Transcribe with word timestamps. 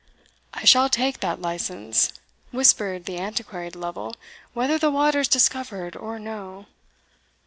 "I 0.51 0.65
shall 0.65 0.89
take 0.89 1.19
that 1.19 1.39
license," 1.43 2.11
whispered 2.49 3.05
the 3.05 3.19
Antiquary 3.19 3.69
to 3.69 3.77
Lovel, 3.77 4.15
"whether 4.55 4.79
the 4.79 4.89
water 4.89 5.19
is 5.19 5.27
discovered 5.27 5.95
or 5.95 6.17
no." 6.17 6.65